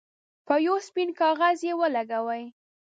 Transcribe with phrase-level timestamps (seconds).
[0.47, 2.43] په یو سپین کاغذ یې ولګوئ.